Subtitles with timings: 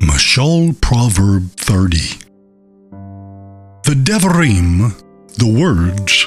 [0.00, 1.98] Mashal Proverb 30
[3.84, 4.92] The Devarim,
[5.38, 6.26] the words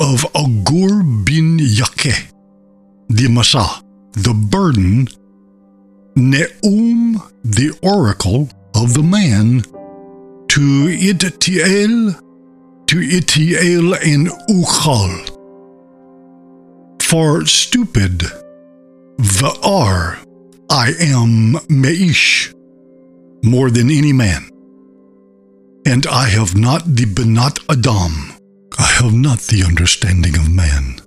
[0.00, 2.32] of Agur bin Yakeh,
[3.08, 3.82] the Masa,
[4.12, 5.06] the burden,
[6.16, 9.62] Neum, the oracle of the man,
[10.48, 12.20] to Ittiel,
[12.86, 15.31] to Ittiel and Uchal.
[17.12, 18.20] For stupid,
[19.20, 20.16] Va'ar,
[20.70, 22.54] I am Meish,
[23.44, 24.48] more than any man.
[25.84, 28.32] And I have not the Benat Adam,
[28.78, 31.02] I have not the understanding of man.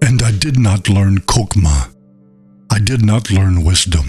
[0.00, 1.92] And I did not learn Kokma,
[2.70, 4.06] I did not learn wisdom.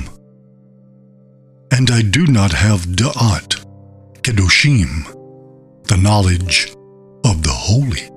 [1.72, 3.66] And I do not have Da'at,
[4.22, 5.12] Kedoshim,
[5.88, 6.76] the knowledge
[7.26, 8.12] of the holy.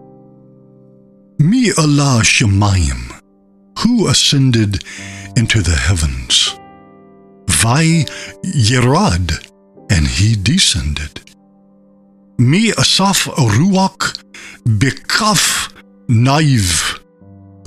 [1.38, 3.13] Mi Allah Shemayim,
[3.84, 4.82] who ascended
[5.36, 6.58] into the heavens.
[7.50, 8.04] Vai
[8.42, 9.28] Yerad,
[9.90, 11.20] and he descended.
[12.38, 13.24] Mi Asaf
[13.56, 14.24] Ruach
[14.66, 15.70] Bekaf
[16.08, 16.98] Naiv,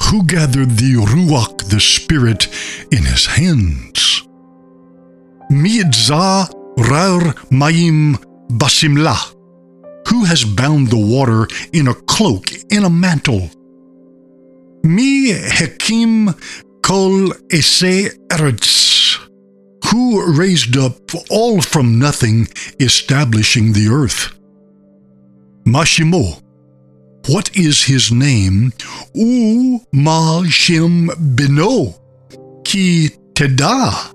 [0.06, 2.48] who gathered the Ruach, the Spirit,
[2.92, 4.24] in his hands.
[5.52, 6.50] Mi'dza
[6.90, 7.22] Rar
[7.52, 8.16] Mayim
[8.50, 9.36] Basimlah,
[10.08, 13.50] who has bound the water in a cloak, in a mantle.
[14.88, 16.34] Mi Hekim
[16.82, 19.20] Kol Ese Eretz,
[19.86, 20.96] who raised up
[21.30, 22.48] all from nothing,
[22.80, 24.34] establishing the earth.
[25.66, 26.42] Mashimo,
[27.28, 28.72] what is his name?
[29.14, 31.94] U Ma Shem Beno,
[32.64, 34.14] Ki Teda.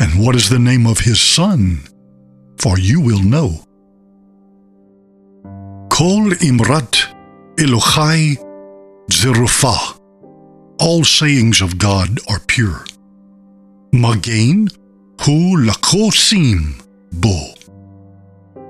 [0.00, 1.82] And what is the name of his son?
[2.58, 3.64] For you will know.
[5.90, 6.94] Kol Imrat
[7.56, 8.51] Elochai
[9.12, 9.98] Zerufah.
[10.80, 12.84] All sayings of God are pure.
[13.92, 14.68] Magain
[15.20, 16.82] Hu Lakosim
[17.12, 17.52] Bo.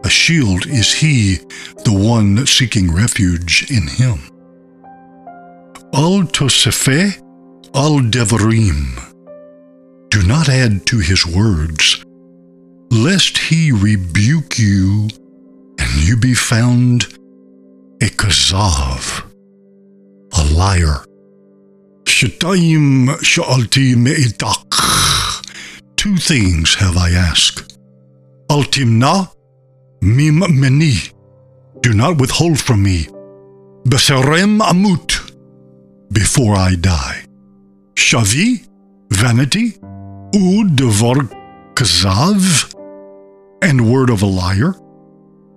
[0.04, 1.36] A shield is he,
[1.84, 4.18] the one seeking refuge in him.
[5.94, 7.22] Al Tosefe
[7.74, 8.98] Al Devarim.
[10.10, 12.04] Do not add to his words,
[12.90, 15.08] lest he rebuke you
[15.78, 17.04] and you be found
[18.02, 19.31] a kazav,
[20.52, 21.04] liar.
[22.04, 24.70] Shetayim sha'alti me'itak.
[25.96, 27.78] Two things have I asked.
[28.48, 29.30] Altimna
[30.00, 30.94] mim meni.
[31.80, 33.06] Do not withhold from me.
[33.84, 35.10] Beserem amut.
[36.12, 37.24] Before I die.
[37.94, 38.66] Shavi,
[39.10, 39.78] vanity,
[40.34, 41.28] u devar
[41.74, 42.74] kazav,
[43.62, 44.74] and word of a liar.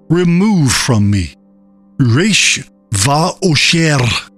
[0.09, 1.33] Remove from me.
[1.99, 2.63] Resh
[2.93, 4.31] va osher.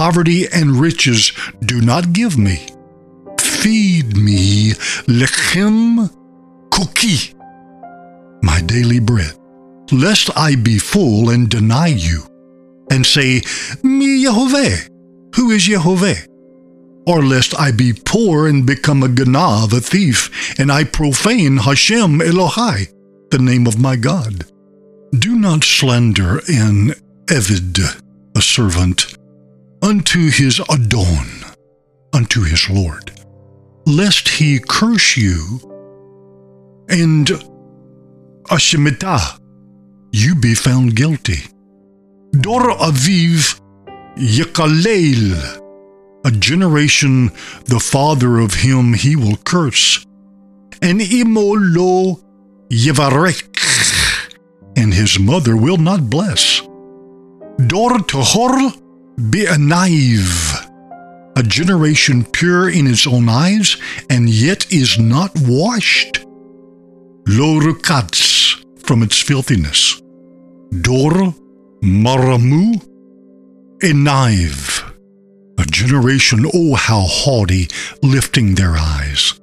[0.00, 1.30] Poverty and riches
[1.62, 2.66] do not give me.
[3.38, 4.70] Feed me
[5.06, 6.08] lechem
[6.70, 7.34] kuki,
[8.42, 9.34] my daily bread,
[9.92, 12.22] lest I be full and deny you,
[12.90, 13.42] and say,
[13.82, 14.88] Mi Yehovah,
[15.36, 16.26] who is Yehovah?
[17.06, 22.20] Or lest I be poor and become a ganav, a thief, and I profane Hashem
[22.20, 22.90] Elohai,
[23.30, 24.46] the name of my God.
[25.12, 26.94] Do not slander an
[27.26, 28.02] Evid,
[28.34, 29.18] a servant,
[29.82, 31.26] unto his Adon,
[32.12, 33.12] unto his Lord,
[33.86, 35.60] lest he curse you,
[36.88, 37.26] and
[38.48, 39.38] Ashemita,
[40.12, 41.44] you be found guilty.
[42.32, 43.60] Dor Aviv
[44.16, 45.60] Yekalel,
[46.24, 47.30] a generation
[47.64, 50.04] the father of him he will curse,
[50.82, 52.20] and Imo lo
[52.70, 53.56] Yevarek,
[54.76, 56.60] and his mother will not bless.
[57.66, 58.72] Dor Tohor
[59.16, 60.66] Be'anaiv, a naive,
[61.36, 63.76] a generation pure in its own eyes,
[64.08, 66.24] and yet is not washed.
[67.26, 70.00] Lo Rukatz, from its filthiness.
[70.82, 71.34] Dor
[71.82, 72.80] Maramu
[73.82, 74.84] a naive.
[75.58, 77.68] a generation, oh how haughty,
[78.02, 79.38] lifting their eyes,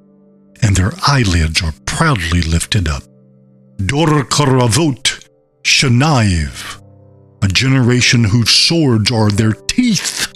[0.62, 3.02] and their eyelids are proudly lifted up.
[3.86, 5.28] Dor Karavot
[5.62, 6.77] Shanaiv,
[7.42, 10.32] a generation whose swords are their teeth.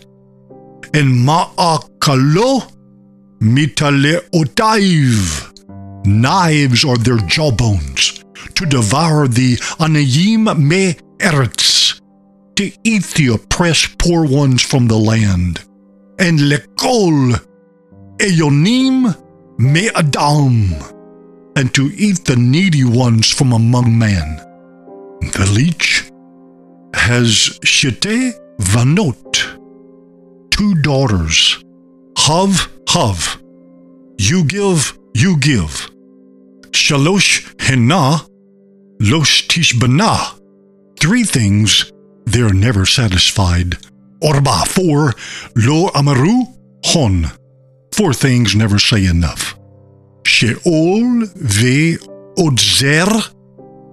[0.94, 2.70] And Ma'akalo
[3.40, 8.22] Mitale Otaiv, knives are their jawbones,
[8.54, 12.00] to devour the Anayim Me Eretz,
[12.56, 15.60] to eat the oppressed poor ones from the land.
[16.18, 17.40] And Lekol
[18.18, 19.16] Eyonim
[19.58, 20.74] Me Adam,
[21.56, 24.36] and to eat the needy ones from among men.
[25.20, 26.01] The leech
[27.02, 29.34] has Shete Vanot,
[30.52, 31.62] two daughters,
[32.16, 33.42] Hav, hav.
[34.18, 35.90] You give, you give.
[36.70, 38.24] Shalosh hena,
[39.00, 40.38] los tishbana.
[41.00, 41.92] Three things,
[42.26, 43.78] they're never satisfied.
[44.22, 45.12] Orba, four.
[45.56, 46.44] Lo amaru,
[46.84, 47.32] hon.
[47.92, 49.58] Four things never say enough.
[50.24, 51.96] Sheol ve
[52.38, 53.10] odzer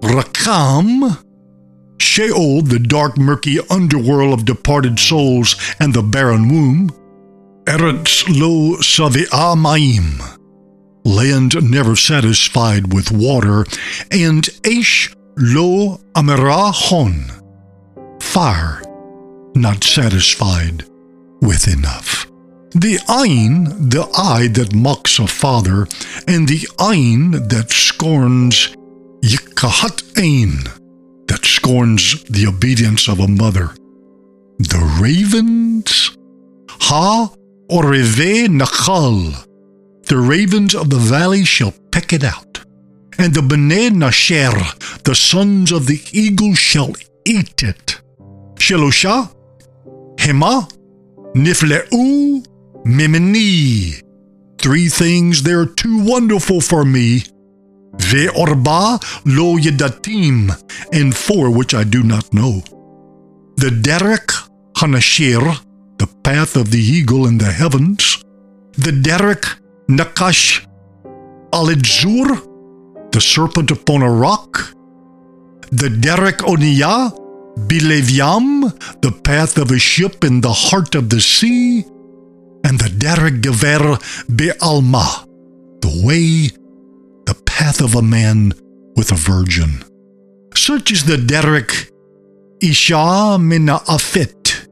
[0.00, 1.29] rakam.
[2.00, 6.90] Sheol, the dark, murky underworld of departed souls and the barren womb.
[7.66, 10.20] Eretz lo savi'a ma'im,
[11.04, 13.66] land never satisfied with water,
[14.10, 17.30] and Aish lo amera hon,
[18.20, 18.82] fire
[19.54, 20.84] not satisfied
[21.42, 22.26] with enough.
[22.72, 25.86] The Ain, the eye that mocks a father,
[26.28, 28.74] and the Ain that scorns
[29.22, 30.79] Yikahat Ain,
[31.30, 33.68] that scorns the obedience of a mother.
[34.58, 36.18] The ravens,
[36.68, 37.32] Ha
[37.70, 39.46] Oreve Nachal,
[40.08, 42.64] the ravens of the valley shall peck it out,
[43.16, 44.58] and the Bnei Nasher,
[45.04, 46.92] the sons of the eagle, shall
[47.24, 48.00] eat it.
[48.56, 49.32] Shelosha,
[50.16, 50.68] Hema,
[51.36, 52.44] Nifleu,
[52.84, 54.02] Mimini.
[54.58, 57.22] Three things they're too wonderful for me.
[57.96, 60.50] Ve'orba lo yedatim,
[60.92, 62.62] and four which I do not know.
[63.56, 64.28] The Derek
[64.76, 65.42] Hanashir,
[65.98, 68.24] the path of the eagle in the heavens.
[68.72, 69.44] The Derek
[69.88, 70.66] Nakash
[71.52, 74.74] Alidzur, the serpent upon a rock.
[75.72, 77.12] The Derek Oniyah,
[77.68, 78.72] Bileviam,
[79.02, 81.84] the path of a ship in the heart of the sea,
[82.64, 83.98] and the Derek Gever
[84.34, 85.26] Be'alma,
[85.80, 86.50] the way,
[87.78, 88.52] of a man
[88.96, 89.84] with a virgin.
[90.56, 91.90] Such is the Derek
[92.60, 94.66] Isha Mina Afit,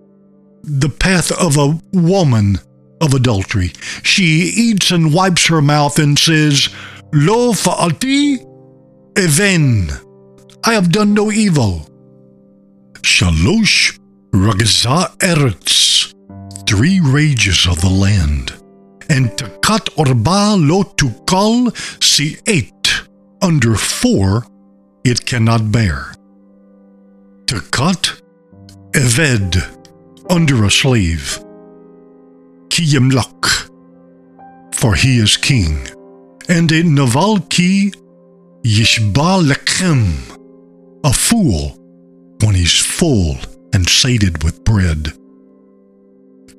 [0.62, 2.58] the path of a woman
[3.00, 3.72] of adultery.
[4.02, 4.24] She
[4.56, 6.68] eats and wipes her mouth and says,
[7.12, 8.44] Lo fa'ati
[9.16, 9.90] even.
[10.64, 11.88] I have done no evil.
[13.02, 13.98] Shalosh
[14.32, 16.12] Ragza Eretz,
[16.68, 18.52] three rages of the land,
[19.08, 21.72] and Takat Orba Lo Tukal
[22.02, 22.77] Si eight,
[23.42, 24.46] under four
[25.04, 26.12] it cannot bear.
[27.46, 28.20] Takat
[28.92, 29.56] Eved,
[30.30, 31.38] under a slave.
[32.68, 33.70] Kiyemlak,
[34.74, 35.86] for he is king,
[36.48, 37.94] and a Navalki
[38.64, 40.12] Yishba Lechem,
[41.04, 41.76] a fool
[42.42, 43.36] when he's full
[43.72, 45.12] and sated with bread.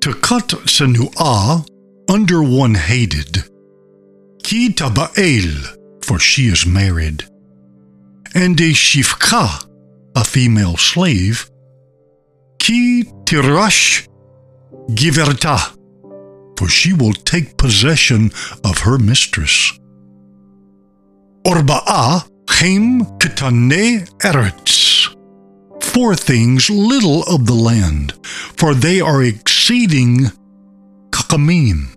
[0.00, 1.66] To cut Senuah,
[2.08, 3.44] under one hated.
[4.42, 5.79] Ki Taba'el,
[6.10, 7.22] for she is married.
[8.34, 9.64] And a Shifka,
[10.16, 11.48] a female slave.
[12.58, 14.08] Ki Tirash
[14.88, 15.58] Giverta,
[16.58, 18.32] for she will take possession
[18.64, 19.78] of her mistress.
[21.44, 25.14] Orba'a Chem Ketane Eretz
[25.80, 30.32] four things little of the land, for they are exceeding
[31.10, 31.96] kakamim.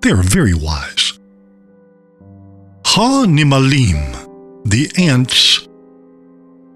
[0.00, 1.07] They are very wise.
[2.98, 4.00] Ha nimalim,
[4.64, 5.68] the ants,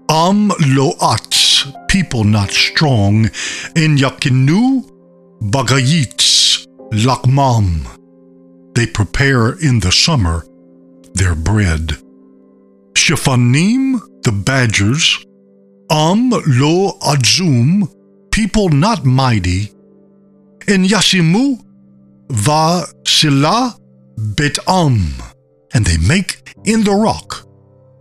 [0.09, 3.25] am loats, people not strong,
[3.75, 4.89] and yakinu
[5.41, 7.85] bagayits, lakmam.
[8.73, 10.45] They prepare in the summer
[11.13, 11.97] their bread.
[12.93, 15.25] Shifanim, the badgers,
[15.91, 17.89] Am lo adzum,
[18.31, 19.73] people not mighty,
[20.69, 21.59] in Yasimu
[22.29, 23.75] va sila
[24.17, 25.32] bet am,
[25.73, 27.45] and they make in the rock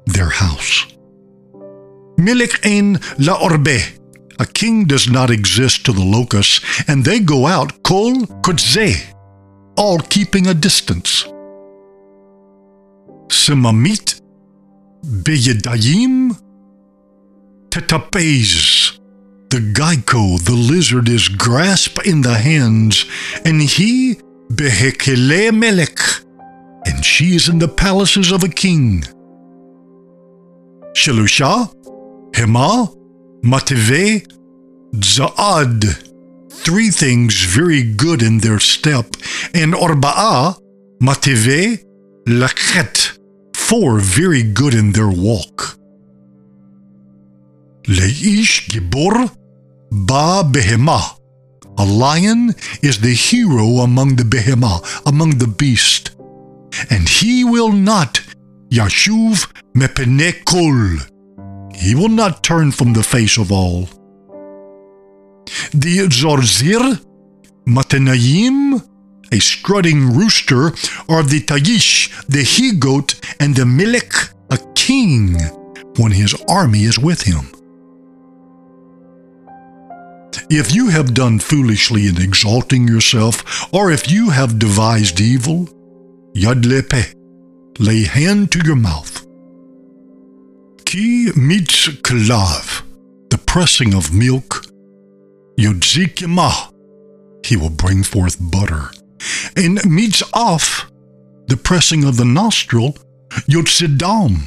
[0.06, 0.86] their house.
[2.18, 3.78] Milik ein la orbe,
[4.38, 9.02] a king does not exist to the locusts, and they go out kol kutze,
[9.76, 11.26] all keeping a distance.
[13.28, 14.20] Simamit
[15.04, 16.36] beyedayim
[17.72, 18.98] Tetapes.
[19.48, 23.06] The gecko, the lizard, is grasped in the hands,
[23.46, 24.16] and he
[24.52, 25.98] behekele melek,
[26.86, 29.02] and she is in the palaces of a king.
[30.94, 31.72] Shelusha,
[32.32, 32.94] Hema,
[33.42, 34.26] Mative,
[34.96, 35.84] Zaad,
[36.50, 39.06] three things very good in their step,
[39.54, 40.58] and Orba'a,
[41.00, 41.82] Mative,
[42.26, 43.18] Lachet,
[43.56, 45.76] four very good in their walk.
[47.88, 49.28] Leish Gibor
[49.90, 51.18] Ba Behemah.
[51.78, 56.11] A lion is the hero among the behemah, among the beast.
[56.90, 58.20] And he will not
[58.70, 61.08] Yashuv Mepenekol.
[61.74, 63.88] He will not turn from the face of all.
[65.72, 67.00] The Zorzir,
[67.66, 68.82] Matenayim,
[69.32, 70.66] a strutting rooster,
[71.08, 74.12] or the tayish, the he goat, and the melech,
[74.50, 75.36] a king,
[75.98, 77.48] when his army is with him.
[80.50, 85.68] If you have done foolishly in exalting yourself, or if you have devised evil,
[86.34, 87.14] yad lepe,
[87.78, 89.26] lay hand to your mouth.
[90.84, 92.82] Ki mitz kalav,
[93.30, 94.66] the pressing of milk,
[95.58, 96.72] yodzikima,
[97.44, 98.90] he will bring forth butter.
[99.56, 100.90] And mitz off,
[101.48, 102.96] the pressing of the nostril,
[103.48, 104.38] yotzidam,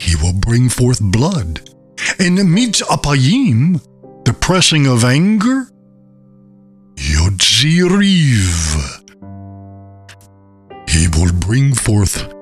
[0.00, 1.60] he will bring forth blood.
[2.18, 3.80] And mitz apayim,
[4.24, 5.68] the pressing of anger,
[6.96, 8.46] yodziriv,
[10.98, 12.37] he will bring forth